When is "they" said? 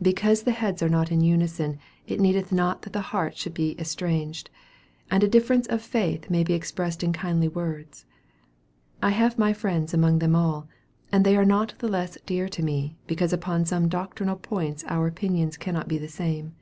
11.26-11.36